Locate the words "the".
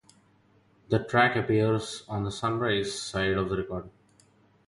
0.89-0.97, 2.23-2.31, 3.49-3.57